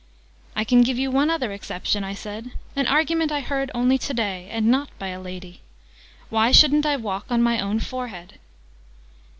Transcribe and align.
"I 0.55 0.63
can 0.63 0.81
give 0.81 0.97
you 0.97 1.11
one 1.11 1.29
other 1.29 1.51
exception," 1.51 2.03
I 2.03 2.15
said: 2.15 2.53
"an 2.75 2.87
argument 2.87 3.31
I 3.31 3.41
heard 3.41 3.69
only 3.75 3.99
to 3.99 4.13
day 4.15 4.47
and 4.49 4.65
not 4.65 4.89
by 4.97 5.09
a 5.09 5.21
lady. 5.21 5.61
'Why 6.31 6.51
shouldn't 6.51 6.87
I 6.87 6.95
walk 6.95 7.27
on 7.29 7.43
my 7.43 7.59
own 7.61 7.79
forehead?'" 7.79 8.39